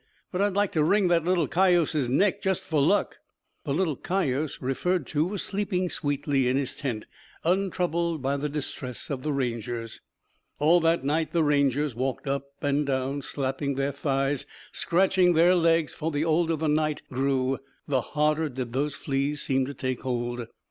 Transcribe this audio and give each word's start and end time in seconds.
But 0.31 0.41
I'd 0.41 0.55
like 0.55 0.71
to 0.71 0.83
wring 0.83 1.09
that 1.09 1.25
little 1.25 1.47
cayuse's 1.47 2.09
neck 2.09 2.41
just 2.41 2.63
for 2.63 2.81
luck." 2.81 3.17
The 3.65 3.71
"little 3.71 3.95
cayuse" 3.95 4.59
referred 4.59 5.05
to 5.09 5.27
was 5.27 5.43
sleeping 5.43 5.89
sweetly 5.91 6.47
in 6.47 6.57
his 6.57 6.75
tent, 6.75 7.05
untroubled 7.43 8.19
by 8.19 8.35
the 8.37 8.49
distress 8.49 9.11
of 9.11 9.21
the 9.21 9.31
Rangers. 9.31 10.01
All 10.57 10.79
that 10.79 11.03
night 11.03 11.33
the 11.33 11.43
Rangers 11.43 11.93
walked 11.93 12.25
up 12.27 12.45
and 12.63 12.83
down, 12.83 13.21
slapping 13.21 13.75
their 13.75 13.91
thighs, 13.91 14.47
scratching 14.71 15.33
their 15.33 15.53
legs, 15.53 15.93
for 15.93 16.09
the 16.09 16.25
older 16.25 16.55
the 16.55 16.67
night 16.67 17.03
grew 17.11 17.59
the 17.87 18.01
harder 18.01 18.49
did 18.49 18.73
those 18.73 18.95
fleas 18.95 19.43
seem 19.43 19.67
to 19.67 19.73
take 19.75 20.01
hold. 20.01 20.47